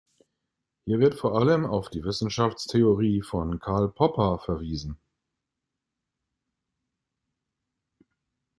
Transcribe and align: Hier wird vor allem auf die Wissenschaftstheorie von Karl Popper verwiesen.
Hier 0.85 0.97
wird 0.97 1.13
vor 1.13 1.37
allem 1.39 1.63
auf 1.63 1.91
die 1.91 2.03
Wissenschaftstheorie 2.03 3.21
von 3.21 3.59
Karl 3.59 3.87
Popper 3.87 4.39
verwiesen. 4.39 4.97